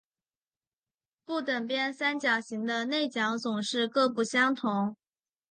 [1.25, 4.97] 不等边三角形的内角总是各不相同。